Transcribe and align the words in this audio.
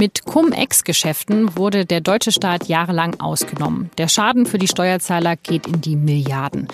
Mit 0.00 0.24
Cum-Ex-Geschäften 0.24 1.58
wurde 1.58 1.84
der 1.84 2.00
deutsche 2.00 2.32
Staat 2.32 2.68
jahrelang 2.68 3.20
ausgenommen. 3.20 3.90
Der 3.98 4.08
Schaden 4.08 4.46
für 4.46 4.56
die 4.56 4.66
Steuerzahler 4.66 5.36
geht 5.36 5.66
in 5.66 5.82
die 5.82 5.94
Milliarden. 5.94 6.68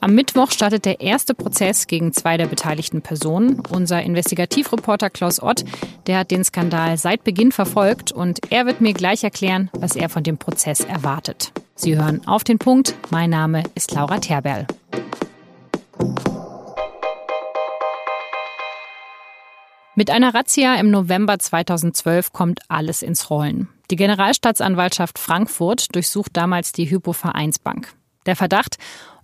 Am 0.00 0.14
Mittwoch 0.14 0.52
startet 0.52 0.84
der 0.84 1.00
erste 1.00 1.34
Prozess 1.34 1.88
gegen 1.88 2.12
zwei 2.12 2.36
der 2.36 2.46
beteiligten 2.46 3.02
Personen. 3.02 3.64
Unser 3.68 4.00
Investigativreporter 4.04 5.10
Klaus 5.10 5.42
Ott, 5.42 5.64
der 6.06 6.18
hat 6.18 6.30
den 6.30 6.44
Skandal 6.44 6.96
seit 6.98 7.24
Beginn 7.24 7.50
verfolgt 7.50 8.12
und 8.12 8.38
er 8.52 8.64
wird 8.64 8.80
mir 8.80 8.92
gleich 8.92 9.24
erklären, 9.24 9.70
was 9.72 9.96
er 9.96 10.08
von 10.08 10.22
dem 10.22 10.38
Prozess 10.38 10.78
erwartet. 10.78 11.50
Sie 11.74 11.96
hören 11.96 12.24
auf 12.28 12.44
den 12.44 12.58
Punkt. 12.58 12.94
Mein 13.10 13.30
Name 13.30 13.64
ist 13.74 13.90
Laura 13.90 14.20
Terberl. 14.20 14.68
Mit 19.98 20.12
einer 20.12 20.32
Razzia 20.32 20.76
im 20.76 20.92
November 20.92 21.40
2012 21.40 22.32
kommt 22.32 22.60
alles 22.68 23.02
ins 23.02 23.30
Rollen. 23.30 23.68
Die 23.90 23.96
Generalstaatsanwaltschaft 23.96 25.18
Frankfurt 25.18 25.92
durchsucht 25.92 26.36
damals 26.36 26.70
die 26.70 26.88
Hypo 26.88 27.12
Vereinsbank. 27.12 27.92
Der 28.24 28.36
Verdacht, 28.36 28.76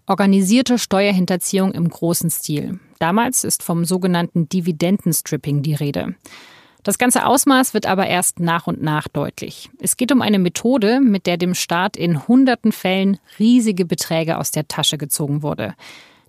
organisierte 0.09 0.81
Steuerhinterziehung 0.81 1.71
im 1.71 1.89
großen 1.89 2.29
Stil. 2.29 2.81
Damals 2.99 3.45
ist 3.45 3.63
vom 3.63 3.85
sogenannten 3.85 4.49
Dividendenstripping 4.49 5.63
die 5.63 5.75
Rede. 5.75 6.17
Das 6.83 6.99
ganze 6.99 7.25
Ausmaß 7.25 7.73
wird 7.73 7.87
aber 7.87 8.09
erst 8.09 8.41
nach 8.41 8.67
und 8.67 8.83
nach 8.83 9.07
deutlich. 9.07 9.71
Es 9.79 9.97
geht 9.97 10.11
um 10.11 10.23
eine 10.23 10.41
Methode, 10.41 10.99
mit 10.99 11.29
der 11.29 11.37
dem 11.37 11.55
Staat 11.55 11.97
in 11.97 12.27
hunderten 12.27 12.73
Fällen 12.73 13.19
riesige 13.39 13.85
Beträge 13.85 14.39
aus 14.39 14.51
der 14.51 14.67
Tasche 14.67 14.99
gezogen 14.99 15.45
wurde. 15.45 15.75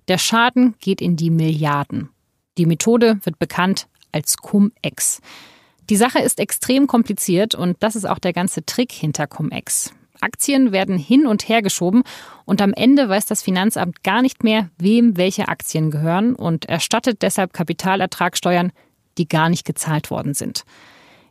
Der 0.06 0.18
Schaden 0.18 0.76
geht 0.78 1.00
in 1.00 1.16
die 1.16 1.30
Milliarden. 1.30 2.10
Die 2.58 2.66
Methode 2.66 3.18
wird 3.24 3.40
bekannt 3.40 3.88
als 4.16 4.38
Cum-Ex. 4.38 5.20
Die 5.90 5.96
Sache 5.96 6.18
ist 6.20 6.40
extrem 6.40 6.86
kompliziert 6.86 7.54
und 7.54 7.76
das 7.80 7.94
ist 7.94 8.06
auch 8.06 8.18
der 8.18 8.32
ganze 8.32 8.64
Trick 8.64 8.90
hinter 8.90 9.26
Cum-Ex. 9.26 9.92
Aktien 10.20 10.72
werden 10.72 10.96
hin 10.96 11.26
und 11.26 11.46
her 11.48 11.60
geschoben 11.60 12.02
und 12.46 12.62
am 12.62 12.72
Ende 12.72 13.08
weiß 13.08 13.26
das 13.26 13.42
Finanzamt 13.42 14.02
gar 14.02 14.22
nicht 14.22 14.42
mehr, 14.42 14.70
wem 14.78 15.18
welche 15.18 15.48
Aktien 15.48 15.90
gehören 15.90 16.34
und 16.34 16.64
erstattet 16.64 17.20
deshalb 17.20 17.52
Kapitalertragssteuern, 17.52 18.72
die 19.18 19.28
gar 19.28 19.50
nicht 19.50 19.66
gezahlt 19.66 20.10
worden 20.10 20.32
sind. 20.32 20.64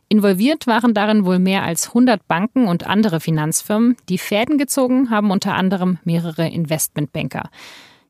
Involviert 0.08 0.68
waren 0.68 0.94
darin 0.94 1.24
wohl 1.24 1.40
mehr 1.40 1.64
als 1.64 1.88
100 1.88 2.28
Banken 2.28 2.68
und 2.68 2.86
andere 2.86 3.18
Finanzfirmen. 3.18 3.96
Die 4.08 4.18
Fäden 4.18 4.56
gezogen 4.56 5.10
haben 5.10 5.32
unter 5.32 5.54
anderem 5.54 5.98
mehrere 6.04 6.48
Investmentbanker. 6.48 7.50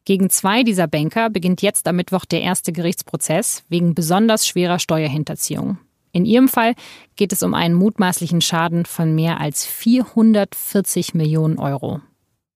Gegen 0.06 0.30
zwei 0.30 0.62
dieser 0.62 0.86
Banker 0.86 1.30
beginnt 1.30 1.62
jetzt 1.62 1.88
am 1.88 1.96
Mittwoch 1.96 2.24
der 2.24 2.40
erste 2.40 2.72
Gerichtsprozess 2.72 3.64
wegen 3.68 3.94
besonders 3.94 4.46
schwerer 4.46 4.78
Steuerhinterziehung. 4.78 5.78
In 6.12 6.24
ihrem 6.24 6.48
Fall 6.48 6.74
geht 7.16 7.32
es 7.32 7.42
um 7.42 7.54
einen 7.54 7.74
mutmaßlichen 7.74 8.40
Schaden 8.40 8.86
von 8.86 9.16
mehr 9.16 9.40
als 9.40 9.66
440 9.66 11.14
Millionen 11.14 11.58
Euro. 11.58 12.00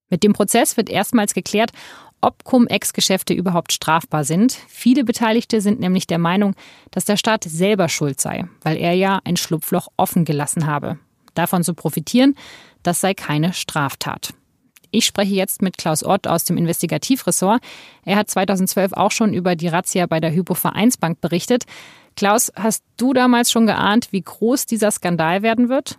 Mit 0.09 0.23
dem 0.23 0.31
Prozess 0.31 0.77
wird 0.77 0.89
erstmals 0.89 1.33
geklärt, 1.33 1.71
ob 2.21 2.45
Cum-Ex-Geschäfte 2.45 3.33
überhaupt 3.33 3.73
strafbar 3.73 4.23
sind. 4.23 4.57
Viele 4.69 5.03
Beteiligte 5.03 5.59
sind 5.59 5.81
nämlich 5.81 6.07
der 6.07 6.19
Meinung, 6.19 6.55
dass 6.91 7.03
der 7.03 7.17
Staat 7.17 7.43
selber 7.43 7.89
schuld 7.89 8.21
sei, 8.21 8.45
weil 8.61 8.77
er 8.77 8.93
ja 8.93 9.19
ein 9.25 9.35
Schlupfloch 9.35 9.89
offen 9.97 10.23
gelassen 10.23 10.67
habe. 10.67 10.99
Davon 11.33 11.63
zu 11.63 11.73
profitieren, 11.73 12.35
das 12.81 13.01
sei 13.01 13.13
keine 13.13 13.51
Straftat. 13.51 14.33
Ich 14.91 15.05
spreche 15.05 15.33
jetzt 15.33 15.61
mit 15.61 15.77
Klaus 15.77 16.03
Ott 16.03 16.27
aus 16.27 16.43
dem 16.43 16.57
Investigativressort. 16.57 17.61
Er 18.03 18.17
hat 18.17 18.29
2012 18.29 18.93
auch 18.93 19.11
schon 19.11 19.33
über 19.33 19.55
die 19.55 19.69
Razzia 19.69 20.05
bei 20.05 20.19
der 20.19 20.33
Hypo 20.33 20.53
Vereinsbank 20.53 21.21
berichtet. 21.21 21.63
Klaus, 22.15 22.51
hast 22.55 22.83
du 22.97 23.13
damals 23.13 23.51
schon 23.51 23.65
geahnt, 23.65 24.09
wie 24.11 24.21
groß 24.21 24.65
dieser 24.65 24.91
Skandal 24.91 25.41
werden 25.41 25.69
wird? 25.69 25.97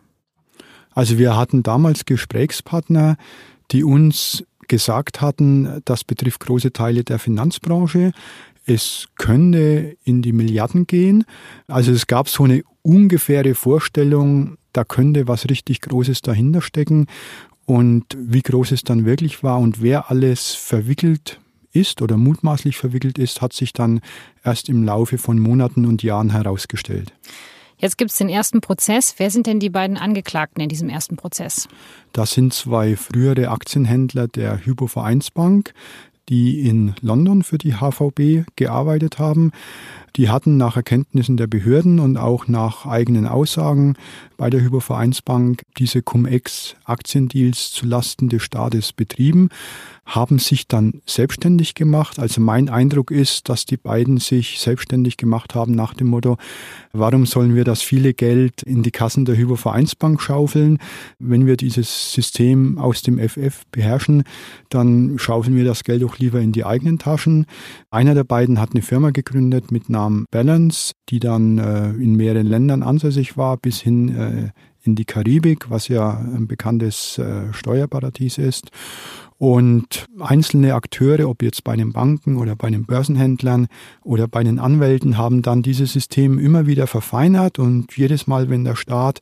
Also 0.95 1.19
wir 1.19 1.37
hatten 1.37 1.63
damals 1.63 2.05
Gesprächspartner, 2.05 3.17
die 3.71 3.83
uns 3.83 4.45
gesagt 4.69 5.21
hatten, 5.21 5.81
das 5.85 6.05
betrifft 6.05 6.41
große 6.41 6.73
Teile 6.73 7.03
der 7.03 7.19
Finanzbranche. 7.19 8.13
Es 8.67 9.09
könnte 9.17 9.97
in 10.05 10.23
die 10.23 10.33
Milliarden 10.33 10.87
gehen. 10.87 11.25
Also 11.67 11.93
es 11.93 12.07
gab 12.07 12.29
so 12.29 12.45
eine 12.45 12.63
ungefähre 12.83 13.55
Vorstellung, 13.55 14.57
da 14.73 14.85
könnte 14.85 15.29
was 15.29 15.49
richtig 15.49 15.81
Großes 15.81 16.23
dahinter 16.23 16.63
stecken. 16.63 17.07
Und 17.65 18.05
wie 18.19 18.43
groß 18.43 18.73
es 18.73 18.83
dann 18.83 19.05
wirklich 19.05 19.43
war 19.43 19.59
und 19.59 19.83
wer 19.83 20.11
alles 20.11 20.55
verwickelt 20.55 21.39
ist 21.73 22.03
oder 22.03 22.17
mutmaßlich 22.17 22.77
verwickelt 22.77 23.19
ist, 23.19 23.41
hat 23.41 23.53
sich 23.53 23.73
dann 23.73 24.01
erst 24.45 24.69
im 24.69 24.85
Laufe 24.85 25.19
von 25.19 25.39
Monaten 25.39 25.87
und 25.87 26.03
Jahren 26.03 26.31
herausgestellt. 26.31 27.13
Jetzt 27.79 27.99
gibt 27.99 28.13
es 28.13 28.19
den 28.19 28.29
ersten 28.29 28.61
Prozess. 28.61 29.15
Wer 29.17 29.31
sind 29.31 29.49
denn 29.49 29.59
die 29.59 29.71
beiden 29.71 29.97
Angeklagten 29.97 30.63
in 30.63 30.69
diesem 30.69 30.89
ersten 30.89 31.17
Prozess? 31.17 31.69
Das 32.13 32.33
sind 32.33 32.55
zwei 32.55 32.95
frühere 32.97 33.49
Aktienhändler 33.49 34.29
der 34.29 34.65
Hypo 34.65 34.87
Vereinsbank, 34.87 35.75
die 36.29 36.69
in 36.69 36.95
London 37.01 37.43
für 37.43 37.59
die 37.59 37.75
HVB 37.75 38.47
gearbeitet 38.55 39.19
haben. 39.19 39.51
Die 40.17 40.29
hatten 40.29 40.59
nach 40.59 40.77
Erkenntnissen 40.77 41.37
der 41.39 41.47
Behörden 41.47 41.99
und 41.99 42.19
auch 42.19 42.47
nach 42.47 42.85
eigenen 42.85 43.27
Aussagen 43.27 43.95
bei 44.37 44.51
der 44.51 44.61
Hypovereinsbank 44.61 45.63
diese 45.79 46.03
Cum-Ex-Aktiendeals 46.03 47.71
zulasten 47.71 48.29
des 48.29 48.43
Staates 48.43 48.93
betrieben, 48.93 49.49
haben 50.05 50.41
sich 50.41 50.67
dann 50.67 51.01
selbstständig 51.07 51.75
gemacht. 51.75 52.19
Also 52.19 52.41
mein 52.41 52.69
Eindruck 52.69 53.13
ist, 53.13 53.49
dass 53.49 53.67
die 53.67 53.77
beiden 53.77 54.19
sich 54.19 54.59
selbstständig 54.59 55.17
gemacht 55.17 55.55
haben 55.55 55.77
nach 55.77 55.95
dem 55.95 56.09
Motto, 56.09 56.39
warum 56.93 57.25
sollen 57.25 57.55
wir 57.55 57.65
das 57.65 57.83
viele 57.83 58.13
Geld 58.13 58.63
in 58.65 58.83
die 58.83 58.91
Kassen 58.91 59.25
der 59.25 59.37
Hypovereinsbank 59.37 60.21
schaufeln? 60.21 60.79
Wenn 61.21 61.47
wir 61.47 61.57
dieses 61.57 62.13
System 62.13 62.79
aus 62.79 63.03
dem 63.03 63.19
FF 63.21 63.65
beherrschen, 63.71 64.25
dann 64.71 65.19
schaufeln 65.19 65.57
wir 65.57 65.65
das 65.65 65.85
Geld 65.85 66.03
doch 66.03 66.19
lieber 66.19 66.41
in 66.41 66.51
die 66.51 66.65
eigenen 66.65 66.99
Taschen. 66.99 67.47
Einer 67.93 68.15
der 68.15 68.25
beiden 68.25 68.61
hat 68.61 68.73
eine 68.73 68.83
Firma 68.83 69.11
gegründet 69.11 69.71
mit 69.71 69.89
Namen 69.89 70.02
Balance, 70.31 70.93
die 71.09 71.21
dann 71.21 71.59
äh, 71.59 71.91
in 71.91 72.17
mehreren 72.17 72.47
Ländern 72.47 72.83
ansässig 72.83 73.37
war, 73.37 73.57
bis 73.57 73.81
hin 73.81 74.09
äh, 74.17 74.51
in 74.85 74.95
die 74.97 75.05
Karibik, 75.05 75.71
was 75.71 75.89
ja 75.89 76.19
ein 76.19 76.47
bekanntes 76.49 77.19
äh, 77.19 77.53
Steuerparadies 77.53 78.39
ist. 78.39 78.71
Und 79.39 80.07
einzelne 80.21 80.75
Akteure, 80.75 81.29
ob 81.29 81.43
jetzt 81.43 81.65
bei 81.65 81.75
den 81.75 81.93
Banken 81.93 82.37
oder 82.37 82.55
bei 82.55 82.71
den 82.71 82.85
Börsenhändlern 82.85 83.67
oder 84.05 84.29
bei 84.29 84.45
den 84.45 84.61
Anwälten, 84.61 85.19
haben 85.19 85.43
dann 85.43 85.63
dieses 85.63 85.93
System 85.93 86.39
immer 86.39 86.67
wieder 86.67 86.87
verfeinert 86.87 87.59
und 87.59 87.97
jedes 87.97 88.29
Mal, 88.29 88.51
wenn 88.51 88.63
der 88.63 88.77
Staat 88.77 89.21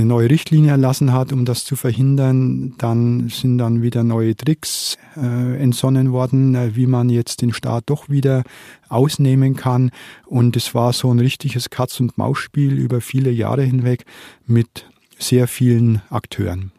eine 0.00 0.08
neue 0.08 0.30
Richtlinie 0.30 0.70
erlassen 0.70 1.12
hat, 1.12 1.32
um 1.32 1.44
das 1.44 1.64
zu 1.64 1.76
verhindern. 1.76 2.74
Dann 2.78 3.28
sind 3.28 3.58
dann 3.58 3.82
wieder 3.82 4.02
neue 4.02 4.34
Tricks 4.34 4.96
äh, 5.16 5.62
entsonnen 5.62 6.12
worden, 6.12 6.54
äh, 6.54 6.74
wie 6.74 6.86
man 6.86 7.10
jetzt 7.10 7.42
den 7.42 7.52
Staat 7.52 7.84
doch 7.86 8.08
wieder 8.08 8.42
ausnehmen 8.88 9.56
kann. 9.56 9.90
Und 10.26 10.56
es 10.56 10.74
war 10.74 10.92
so 10.92 11.12
ein 11.12 11.20
richtiges 11.20 11.70
Katz-und-Maus-Spiel 11.70 12.72
über 12.78 13.00
viele 13.00 13.30
Jahre 13.30 13.62
hinweg 13.62 14.04
mit 14.46 14.86
sehr 15.18 15.46
vielen 15.46 16.00
Akteuren. 16.08 16.72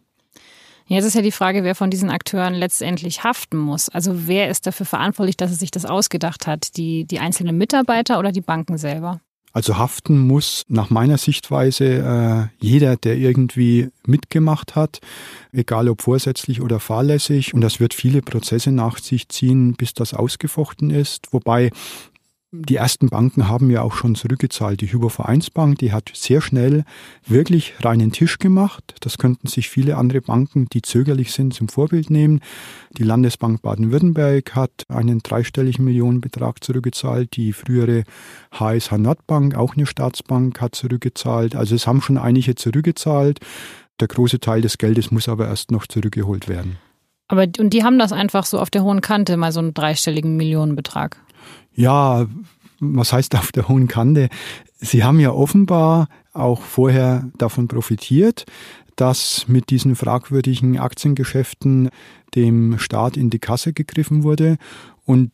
Jetzt 0.88 1.05
ist 1.05 1.15
ja 1.15 1.21
die 1.21 1.31
Frage, 1.31 1.63
wer 1.63 1.75
von 1.75 1.89
diesen 1.89 2.09
Akteuren 2.09 2.53
letztendlich 2.53 3.23
haften 3.23 3.57
muss. 3.57 3.88
Also 3.88 4.27
wer 4.27 4.49
ist 4.49 4.67
dafür 4.67 4.85
verantwortlich, 4.85 5.38
dass 5.38 5.51
er 5.51 5.57
sich 5.57 5.71
das 5.71 5.85
ausgedacht 5.85 6.47
hat? 6.47 6.75
Die, 6.75 7.05
die 7.05 7.19
einzelnen 7.19 7.57
Mitarbeiter 7.57 8.19
oder 8.19 8.33
die 8.33 8.41
Banken 8.41 8.77
selber? 8.77 9.21
Also 9.53 9.78
haften 9.78 10.19
muss 10.19 10.63
nach 10.69 10.89
meiner 10.89 11.17
Sichtweise 11.17 11.85
äh, 11.85 12.66
jeder, 12.66 12.95
der 12.95 13.17
irgendwie 13.17 13.89
mitgemacht 14.06 14.75
hat, 14.75 15.00
egal 15.51 15.89
ob 15.89 16.01
vorsätzlich 16.01 16.62
oder 16.62 16.79
fahrlässig. 16.79 17.53
Und 17.53 17.62
das 17.62 17.79
wird 17.79 17.94
viele 17.94 18.22
Prozesse 18.22 18.72
nach 18.72 18.97
sich 18.97 19.28
ziehen, 19.28 19.73
bis 19.73 19.94
das 19.94 20.13
ausgefochten 20.13 20.89
ist. 20.89 21.34
Wobei 21.34 21.72
die 22.53 22.75
ersten 22.75 23.07
Banken 23.07 23.47
haben 23.47 23.69
ja 23.71 23.81
auch 23.81 23.94
schon 23.94 24.15
zurückgezahlt. 24.15 24.81
Die 24.81 24.92
Hypovereinsbank, 24.92 25.77
die 25.80 25.94
hat 25.94 26.12
sehr 26.13 26.42
schnell 26.42 26.83
wirklich 27.25 27.74
reinen 27.81 28.12
Tisch 28.12 28.39
gemacht. 28.39 28.95
Das 29.00 29.18
könnten 29.18 29.48
sich 29.48 29.69
viele 29.69 29.95
andere 29.95 30.19
Banken, 30.19 30.68
die 30.74 30.81
zögerlich 30.81 31.31
sind, 31.31 31.53
zum 31.53 31.69
Vorbild 31.69 32.09
nehmen. 32.09 32.42
Die 32.98 33.03
Landesbank 33.03 33.62
Baden-Württemberg 33.62 34.53
hat 34.53 34.83
einen 34.89 35.19
dreistelligen 35.19 35.86
Millionenbetrag 35.86 36.62
zurückgezahlt. 36.62 37.38
Die 37.38 37.53
frühere 37.53 38.03
HSH 38.51 38.98
Nordbank, 38.98 39.56
auch 39.56 39.77
eine 39.77 39.86
Staatsbank, 39.86 40.59
hat 40.59 40.75
zurückgezahlt. 40.75 41.56
Also 41.56 41.75
es 41.75 41.88
haben 41.88 42.01
schon 42.01 42.18
einige 42.18 42.56
zurückgezahlt. 42.56 43.39
Der 44.01 44.09
große 44.09 44.42
Teil 44.42 44.62
des 44.62 44.77
Geldes 44.77 45.09
muss 45.09 45.30
aber 45.30 45.48
erst 45.48 45.71
noch 45.71 45.88
zurückgeholt 45.88 46.50
werden. 46.50 46.77
Aber 47.30 47.48
und 47.59 47.69
die 47.69 47.86
haben 47.86 47.98
das 47.98 48.12
einfach 48.12 48.45
so 48.45 48.59
auf 48.59 48.69
der 48.69 48.83
hohen 48.83 49.00
Kante, 49.00 49.38
mal 49.38 49.53
so 49.53 49.62
einen 49.62 49.74
dreistelligen 49.74 50.36
Millionenbetrag. 50.36 51.18
Ja, 51.73 52.27
was 52.79 53.13
heißt 53.13 53.35
auf 53.35 53.51
der 53.51 53.67
hohen 53.67 53.88
Kante? 53.88 54.29
Sie 54.79 55.03
haben 55.03 55.19
ja 55.19 55.31
offenbar 55.31 56.07
auch 56.33 56.61
vorher 56.61 57.29
davon 57.38 57.67
profitiert, 57.67 58.45
dass 58.95 59.47
mit 59.47 59.69
diesen 59.69 59.95
fragwürdigen 59.95 60.79
Aktiengeschäften 60.79 61.89
dem 62.35 62.79
Staat 62.79 63.17
in 63.17 63.29
die 63.29 63.39
Kasse 63.39 63.73
gegriffen 63.73 64.23
wurde. 64.23 64.57
Und 65.05 65.31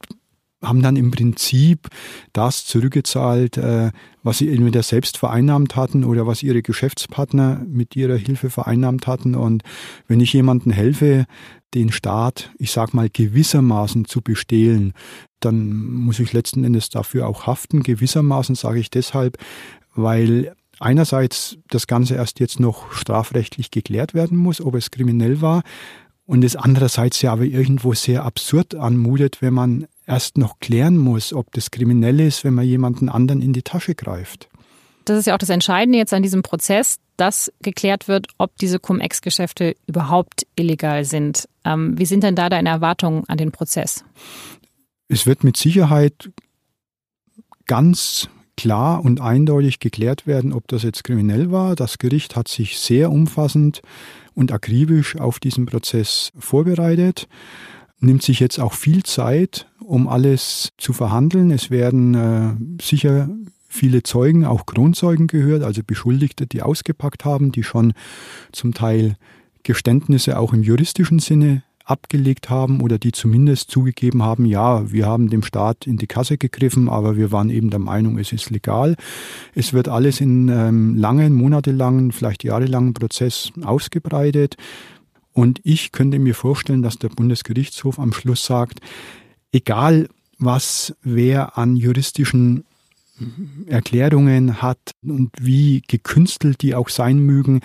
haben 0.62 0.82
dann 0.82 0.96
im 0.96 1.12
Prinzip 1.12 1.88
das 2.34 2.66
zurückgezahlt, 2.66 3.58
äh, 3.58 3.92
was 4.24 4.40
sie 4.40 4.50
entweder 4.50 4.82
selbst 4.84 5.18
vereinnahmt 5.18 5.76
hatten 5.76 6.04
oder 6.04 6.26
was 6.26 6.44
ihre 6.44 6.62
Geschäftspartner 6.62 7.64
mit 7.68 7.96
ihrer 7.96 8.16
Hilfe 8.16 8.50
vereinnahmt 8.50 9.08
hatten. 9.08 9.36
Und 9.36 9.64
wenn 10.08 10.20
ich 10.20 10.34
jemandem 10.34 10.72
helfe, 10.72 11.26
den 11.74 11.92
Staat, 11.92 12.52
ich 12.58 12.72
sag 12.72 12.94
mal, 12.94 13.10
gewissermaßen 13.10 14.06
zu 14.06 14.22
bestehlen, 14.22 14.94
dann 15.40 15.76
muss 15.76 16.20
ich 16.20 16.34
letzten 16.34 16.64
Endes 16.64 16.90
dafür 16.90 17.28
auch 17.28 17.46
haften. 17.46 17.84
Gewissermaßen 17.84 18.56
sage 18.56 18.80
ich 18.80 18.90
deshalb, 18.90 19.38
weil 19.96 20.56
einerseits 20.80 21.58
das 21.70 21.88
Ganze 21.88 22.16
erst 22.16 22.40
jetzt 22.40 22.60
noch 22.60 22.92
strafrechtlich 22.92 23.72
geklärt 23.72 24.14
werden 24.14 24.38
muss, 24.38 24.62
ob 24.62 24.76
es 24.76 24.92
kriminell 24.92 25.42
war, 25.42 25.64
und 26.28 26.44
es 26.44 26.56
andererseits 26.56 27.22
ja 27.22 27.32
aber 27.32 27.46
irgendwo 27.46 27.94
sehr 27.94 28.24
absurd 28.24 28.76
anmutet, 28.76 29.42
wenn 29.42 29.54
man 29.54 29.88
erst 30.06 30.38
noch 30.38 30.60
klären 30.60 30.98
muss, 30.98 31.34
ob 31.34 31.52
das 31.54 31.72
kriminell 31.72 32.20
ist, 32.20 32.44
wenn 32.44 32.54
man 32.54 32.66
jemanden 32.66 33.10
anderen 33.10 33.42
in 33.42 33.54
die 33.54 33.64
Tasche 33.64 33.96
greift. 33.96 34.50
Das 35.06 35.18
ist 35.18 35.26
ja 35.26 35.34
auch 35.34 35.40
das 35.40 35.50
Entscheidende 35.50 35.98
jetzt 35.98 36.14
an 36.14 36.22
diesem 36.22 36.44
Prozess, 36.44 37.00
dass 37.16 37.52
geklärt 37.62 38.10
wird, 38.10 38.28
ob 38.38 38.56
diese 38.58 38.78
Cum-Ex-Geschäfte 38.78 39.76
überhaupt 39.88 40.46
illegal 40.56 41.06
sind. 41.06 41.48
Ähm, 41.64 41.98
wie 41.98 42.06
sind 42.06 42.24
denn 42.24 42.36
da 42.36 42.50
deine 42.50 42.70
Erwartungen 42.70 43.24
an 43.30 43.38
den 43.38 43.54
Prozess? 43.54 44.04
Es 45.08 45.26
wird 45.26 45.46
mit 45.46 45.56
Sicherheit 45.56 46.30
ganz 47.66 48.30
klar 48.58 49.06
und 49.06 49.22
eindeutig 49.22 49.80
geklärt 49.80 50.28
werden, 50.28 50.52
ob 50.52 50.68
das 50.68 50.84
jetzt 50.84 51.04
kriminell 51.04 51.52
war. 51.52 51.76
Das 51.76 51.98
Gericht 51.98 52.36
hat 52.36 52.48
sich 52.48 52.80
sehr 52.80 53.12
umfassend 53.12 53.82
und 54.34 54.52
akribisch 54.52 55.18
auf 55.18 55.40
diesen 55.40 55.66
Prozess 55.66 56.32
vorbereitet, 56.38 57.28
nimmt 58.00 58.24
sich 58.24 58.40
jetzt 58.40 58.60
auch 58.60 58.74
viel 58.74 59.04
Zeit, 59.04 59.68
um 59.80 60.08
alles 60.08 60.74
zu 60.78 60.92
verhandeln. 60.92 61.52
Es 61.52 61.72
werden 61.72 62.14
äh, 62.16 62.84
sicher 62.84 63.30
viele 63.70 64.04
Zeugen, 64.04 64.46
auch 64.46 64.66
Kronzeugen 64.66 65.28
gehört, 65.28 65.64
also 65.64 65.82
Beschuldigte, 65.86 66.48
die 66.48 66.62
ausgepackt 66.62 67.26
haben, 67.26 67.52
die 67.52 67.64
schon 67.64 67.94
zum 68.52 68.74
Teil 68.74 69.18
Geständnisse 69.64 70.40
auch 70.40 70.54
im 70.54 70.64
juristischen 70.64 71.20
Sinne 71.20 71.64
abgelegt 71.88 72.50
haben 72.50 72.82
oder 72.82 73.00
die 73.00 73.14
zumindest 73.14 73.72
zugegeben 73.72 74.22
haben, 74.22 74.46
ja, 74.46 74.92
wir 74.92 75.06
haben 75.06 75.30
dem 75.30 75.42
Staat 75.42 75.88
in 75.88 75.98
die 75.98 76.08
Kasse 76.08 76.38
gegriffen, 76.38 76.90
aber 76.90 77.16
wir 77.16 77.32
waren 77.32 77.50
eben 77.50 77.70
der 77.70 77.80
Meinung, 77.80 78.20
es 78.20 78.34
ist 78.34 78.50
legal. 78.50 78.96
Es 79.56 79.74
wird 79.74 79.88
alles 79.88 80.20
in 80.20 80.50
ähm, 80.50 80.96
langen, 80.96 81.34
monatelangen, 81.34 82.12
vielleicht 82.12 82.44
jahrelangen 82.44 82.94
Prozess 82.94 83.52
ausgebreitet. 83.64 84.58
Und 85.32 85.62
ich 85.64 85.92
könnte 85.92 86.20
mir 86.20 86.36
vorstellen, 86.36 86.82
dass 86.82 86.98
der 86.98 87.10
Bundesgerichtshof 87.10 88.00
am 88.00 88.12
Schluss 88.12 88.46
sagt, 88.46 88.82
egal 89.52 90.10
was 90.40 90.96
wer 91.04 91.58
an 91.58 91.76
juristischen 91.78 92.66
Erklärungen 93.66 94.62
hat 94.62 94.92
und 95.04 95.32
wie 95.40 95.82
gekünstelt 95.88 96.62
die 96.62 96.76
auch 96.76 96.90
sein 96.90 97.20
mögen, 97.20 97.62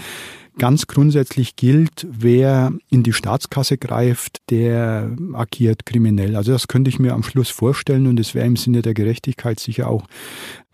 Ganz 0.59 0.87
grundsätzlich 0.87 1.57
gilt, 1.57 2.07
wer 2.11 2.73
in 2.91 3.03
die 3.03 3.15
Staatskasse 3.15 3.79
greift, 3.79 4.39
der 4.51 5.17
agiert 5.33 5.87
kriminell. 5.87 6.37
Also 6.37 6.53
das 6.53 6.69
könnte 6.69 6.91
ich 6.91 6.99
mir 6.99 7.15
am 7.15 7.23
Schluss 7.23 7.49
vorstellen 7.49 8.07
und 8.07 8.21
es 8.21 8.35
wäre 8.35 8.47
im 8.47 8.57
Sinne 8.57 8.83
der 8.83 8.93
Gerechtigkeit 8.93 9.59
sicher 9.59 9.89
auch 9.89 10.07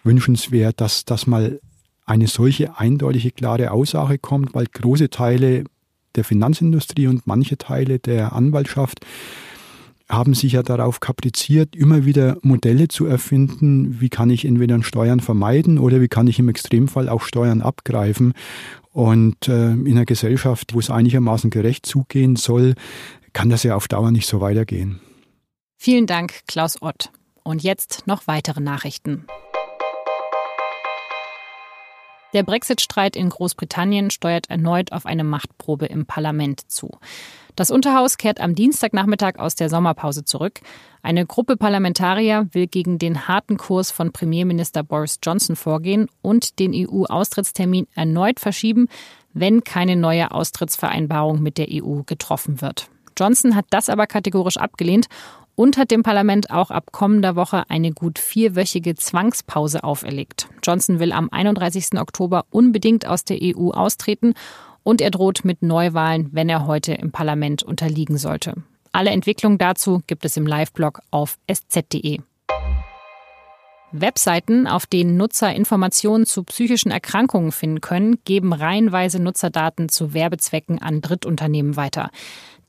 wünschenswert, 0.03 0.81
dass 0.81 1.05
das 1.05 1.27
mal 1.27 1.61
eine 2.07 2.27
solche 2.27 2.79
eindeutige, 2.79 3.31
klare 3.31 3.71
Aussage 3.71 4.19
kommt, 4.19 4.55
weil 4.55 4.67
große 4.67 5.11
Teile 5.11 5.65
der 6.17 6.25
Finanzindustrie 6.25 7.07
und 7.07 7.27
manche 7.27 7.59
Teile 7.59 7.99
der 7.99 8.33
Anwaltschaft 8.33 9.05
haben 10.09 10.33
sich 10.33 10.53
ja 10.53 10.63
darauf 10.63 11.01
kapriziert, 11.01 11.77
immer 11.77 12.07
wieder 12.07 12.39
Modelle 12.41 12.89
zu 12.89 13.05
erfinden, 13.05 14.01
wie 14.01 14.09
kann 14.09 14.31
ich 14.31 14.47
entweder 14.47 14.83
Steuern 14.83 15.21
vermeiden 15.21 15.79
oder 15.79 16.01
wie 16.01 16.09
kann 16.09 16.27
ich 16.27 16.39
im 16.39 16.49
Extremfall 16.49 17.11
auch 17.11 17.23
Steuern 17.23 17.61
abgreifen. 17.61 18.33
Und 18.99 19.47
äh, 19.47 19.71
in 19.75 19.93
einer 19.93 20.07
Gesellschaft, 20.07 20.75
wo 20.75 20.81
es 20.81 20.91
einigermaßen 20.91 21.51
gerecht 21.51 21.87
zugehen 21.87 22.35
soll, 22.35 22.75
kann 23.33 23.49
das 23.49 23.63
ja 23.63 23.77
auf 23.77 23.87
Dauer 23.87 24.11
nicht 24.11 24.27
so 24.27 24.41
weitergehen. 24.41 24.99
Vielen 25.77 26.09
Dank, 26.09 26.41
Klaus 26.49 26.83
Ott. 26.83 27.13
Und 27.45 27.63
jetzt 27.63 28.09
noch 28.09 28.27
weitere 28.27 28.61
Nachrichten. 28.61 29.25
Der 32.35 32.43
Brexit-Streit 32.43 33.17
in 33.17 33.31
Großbritannien 33.31 34.11
steuert 34.11 34.51
erneut 34.51 34.93
auf 34.93 35.07
eine 35.07 35.25
Machtprobe 35.25 35.87
im 35.87 36.05
Parlament 36.05 36.71
zu. 36.71 36.91
Das 37.57 37.71
Unterhaus 37.71 38.19
kehrt 38.19 38.41
am 38.41 38.55
Dienstagnachmittag 38.55 39.39
aus 39.39 39.55
der 39.55 39.69
Sommerpause 39.71 40.25
zurück. 40.25 40.61
Eine 41.03 41.27
Gruppe 41.27 41.57
Parlamentarier 41.57 42.47
will 42.53 42.67
gegen 42.67 42.99
den 42.99 43.27
harten 43.27 43.57
Kurs 43.57 43.91
von 43.91 44.13
Premierminister 44.13 44.83
Boris 44.83 45.19
Johnson 45.23 45.57
vorgehen 45.57 46.09
und 46.23 46.59
den 46.59 46.73
EU-Austrittstermin 46.73 47.89
erneut 47.95 48.41
verschieben, 48.41 48.89
wenn 49.33 49.65
keine 49.65 49.97
neue 49.97 50.31
Austrittsvereinbarung 50.31 51.43
mit 51.43 51.59
der 51.59 51.69
EU 51.71 52.03
getroffen 52.05 52.61
wird. 52.61 52.91
Johnson 53.19 53.57
hat 53.57 53.67
das 53.71 53.89
aber 53.89 54.07
kategorisch 54.07 54.57
abgelehnt 54.57 55.07
und 55.55 55.77
hat 55.77 55.91
dem 55.91 56.05
Parlament 56.05 56.51
auch 56.51 56.71
ab 56.71 56.93
kommender 56.93 57.35
Woche 57.35 57.65
eine 57.69 57.91
gut 57.91 58.21
vierwöchige 58.21 58.95
Zwangspause 58.95 59.83
auferlegt. 59.83 60.49
Johnson 60.63 61.01
will 61.01 61.13
am 61.13 61.29
31. 61.31 61.99
Oktober 61.99 62.45
unbedingt 62.51 63.07
aus 63.07 63.25
der 63.25 63.39
EU 63.43 63.71
austreten 63.71 64.35
und 64.85 65.01
er 65.01 65.11
droht 65.11 65.45
mit 65.45 65.63
Neuwahlen, 65.63 66.29
wenn 66.31 66.49
er 66.49 66.67
heute 66.67 66.95
im 66.95 67.11
Parlament 67.11 67.65
unterliegen 67.65 68.19
sollte. 68.19 68.55
Alle 68.93 69.11
Entwicklungen 69.11 69.59
dazu 69.59 70.01
gibt 70.07 70.25
es 70.25 70.37
im 70.37 70.47
Live-Blog 70.47 71.01
auf 71.11 71.39
sz.de. 71.47 72.21
Webseiten, 73.91 74.67
auf 74.67 74.87
denen 74.87 75.17
Nutzer 75.17 75.53
Informationen 75.55 76.27
zu 76.27 76.45
psychischen 76.45 76.91
Erkrankungen 76.91 77.53
finden 77.53 77.81
können, 77.81 78.19
geben 78.25 78.53
reihenweise 78.53 79.19
Nutzerdaten 79.19 79.89
zu 79.89 80.15
Werbezwecken 80.15 80.81
an 80.81 81.01
Drittunternehmen 81.01 81.77
weiter. 81.77 82.11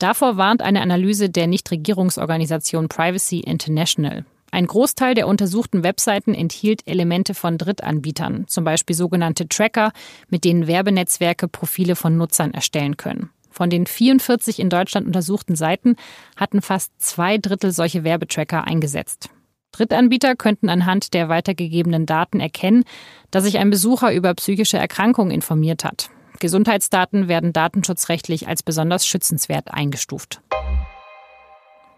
Davor 0.00 0.38
warnt 0.38 0.62
eine 0.62 0.80
Analyse 0.80 1.28
der 1.28 1.46
Nichtregierungsorganisation 1.46 2.88
Privacy 2.88 3.40
International. 3.40 4.24
Ein 4.50 4.66
Großteil 4.66 5.14
der 5.14 5.28
untersuchten 5.28 5.84
Webseiten 5.84 6.34
enthielt 6.34 6.80
Elemente 6.86 7.34
von 7.34 7.58
Drittanbietern, 7.58 8.46
zum 8.48 8.64
Beispiel 8.64 8.96
sogenannte 8.96 9.46
Tracker, 9.46 9.92
mit 10.30 10.44
denen 10.44 10.66
Werbenetzwerke 10.66 11.48
Profile 11.48 11.96
von 11.96 12.16
Nutzern 12.16 12.54
erstellen 12.54 12.96
können. 12.96 13.28
Von 13.50 13.68
den 13.68 13.86
44 13.86 14.58
in 14.58 14.70
Deutschland 14.70 15.06
untersuchten 15.06 15.54
Seiten 15.54 15.96
hatten 16.34 16.62
fast 16.62 16.92
zwei 16.98 17.36
Drittel 17.36 17.70
solche 17.70 18.02
Werbetracker 18.02 18.64
eingesetzt. 18.64 19.28
Drittanbieter 19.70 20.34
könnten 20.34 20.70
anhand 20.70 21.12
der 21.12 21.28
weitergegebenen 21.28 22.06
Daten 22.06 22.40
erkennen, 22.40 22.84
dass 23.30 23.44
sich 23.44 23.58
ein 23.58 23.68
Besucher 23.68 24.14
über 24.14 24.32
psychische 24.32 24.78
Erkrankungen 24.78 25.30
informiert 25.30 25.84
hat. 25.84 26.10
Gesundheitsdaten 26.40 27.28
werden 27.28 27.52
datenschutzrechtlich 27.52 28.48
als 28.48 28.64
besonders 28.64 29.06
schützenswert 29.06 29.72
eingestuft. 29.72 30.40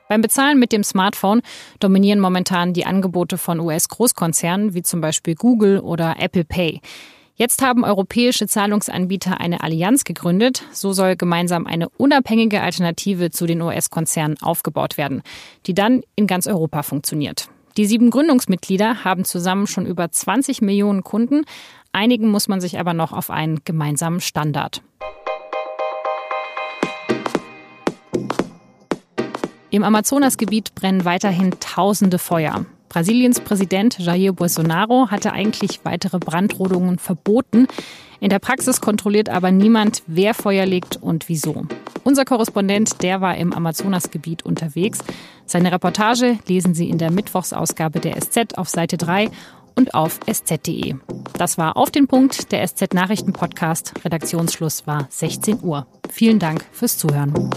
Beim 0.08 0.20
Bezahlen 0.20 0.58
mit 0.58 0.72
dem 0.72 0.84
Smartphone 0.84 1.40
dominieren 1.80 2.20
momentan 2.20 2.74
die 2.74 2.84
Angebote 2.84 3.38
von 3.38 3.60
US-Großkonzernen 3.60 4.74
wie 4.74 4.82
zum 4.82 5.00
Beispiel 5.00 5.34
Google 5.34 5.78
oder 5.78 6.16
Apple 6.18 6.44
Pay. 6.44 6.82
Jetzt 7.34 7.62
haben 7.62 7.82
europäische 7.82 8.46
Zahlungsanbieter 8.46 9.40
eine 9.40 9.62
Allianz 9.62 10.04
gegründet. 10.04 10.64
So 10.72 10.92
soll 10.92 11.16
gemeinsam 11.16 11.66
eine 11.66 11.88
unabhängige 11.88 12.60
Alternative 12.60 13.30
zu 13.30 13.46
den 13.46 13.62
US-Konzernen 13.62 14.36
aufgebaut 14.42 14.98
werden, 14.98 15.22
die 15.66 15.72
dann 15.72 16.02
in 16.14 16.26
ganz 16.26 16.46
Europa 16.46 16.82
funktioniert. 16.82 17.48
Die 17.78 17.86
sieben 17.86 18.10
Gründungsmitglieder 18.10 19.02
haben 19.04 19.24
zusammen 19.24 19.66
schon 19.66 19.86
über 19.86 20.10
20 20.10 20.60
Millionen 20.60 21.04
Kunden. 21.04 21.46
Einigen 21.94 22.30
muss 22.30 22.48
man 22.48 22.62
sich 22.62 22.78
aber 22.80 22.94
noch 22.94 23.12
auf 23.12 23.28
einen 23.28 23.64
gemeinsamen 23.64 24.20
Standard. 24.20 24.82
Im 29.68 29.84
Amazonasgebiet 29.84 30.74
brennen 30.74 31.04
weiterhin 31.04 31.52
tausende 31.60 32.18
Feuer. 32.18 32.64
Brasiliens 32.88 33.40
Präsident 33.40 33.98
Jair 33.98 34.32
Bolsonaro 34.32 35.08
hatte 35.10 35.32
eigentlich 35.32 35.84
weitere 35.84 36.18
Brandrodungen 36.18 36.98
verboten. 36.98 37.66
In 38.20 38.30
der 38.30 38.38
Praxis 38.38 38.80
kontrolliert 38.80 39.28
aber 39.28 39.50
niemand, 39.50 40.02
wer 40.06 40.34
Feuer 40.34 40.64
legt 40.64 40.96
und 40.96 41.28
wieso. 41.28 41.66
Unser 42.04 42.24
Korrespondent, 42.24 43.02
der 43.02 43.20
war 43.20 43.36
im 43.36 43.52
Amazonasgebiet 43.52 44.44
unterwegs. 44.44 44.98
Seine 45.46 45.72
Reportage 45.72 46.38
lesen 46.46 46.74
Sie 46.74 46.88
in 46.88 46.98
der 46.98 47.10
Mittwochsausgabe 47.10 48.00
der 48.00 48.20
SZ 48.20 48.56
auf 48.56 48.68
Seite 48.68 48.96
3 48.96 49.30
und 49.74 49.94
auf 49.94 50.20
sz.de. 50.26 50.94
Das 51.38 51.58
war 51.58 51.76
auf 51.76 51.90
den 51.90 52.06
Punkt 52.06 52.52
der 52.52 52.66
SZ 52.66 52.94
Nachrichten 52.94 53.32
Podcast. 53.32 53.92
Redaktionsschluss 54.04 54.86
war 54.86 55.06
16 55.10 55.62
Uhr. 55.62 55.86
Vielen 56.10 56.38
Dank 56.38 56.64
fürs 56.72 56.98
Zuhören. 56.98 57.50